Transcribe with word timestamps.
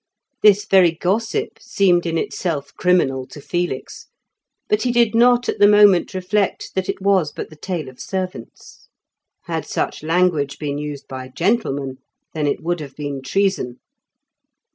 This 0.41 0.65
very 0.65 0.93
gossip 0.93 1.59
seemed 1.59 2.07
in 2.07 2.17
itself 2.17 2.73
criminal 2.75 3.27
to 3.27 3.39
Felix, 3.39 4.07
but 4.67 4.81
he 4.81 4.91
did 4.91 5.13
not 5.13 5.47
at 5.47 5.59
the 5.59 5.67
moment 5.67 6.15
reflect 6.15 6.73
that 6.73 6.89
it 6.89 7.03
was 7.03 7.31
but 7.31 7.51
the 7.51 7.55
tale 7.55 7.87
of 7.87 7.99
servants. 7.99 8.87
Had 9.43 9.67
such 9.67 10.01
language 10.01 10.57
been 10.57 10.79
used 10.79 11.07
by 11.07 11.27
gentlemen, 11.27 11.97
then 12.33 12.47
it 12.47 12.63
would 12.63 12.79
have 12.79 12.95
been 12.95 13.21
treason. 13.21 13.77